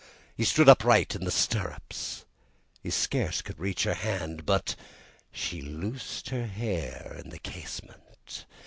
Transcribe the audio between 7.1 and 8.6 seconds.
in the casement!